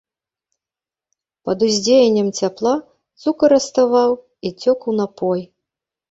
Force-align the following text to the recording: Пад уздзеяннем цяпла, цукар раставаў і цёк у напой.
Пад 1.49 1.59
уздзеяннем 1.67 2.29
цяпла, 2.43 2.71
цукар 3.25 3.49
раставаў 3.55 4.11
і 4.49 4.53
цёк 4.65 4.79
у 4.93 4.97
напой. 5.01 5.45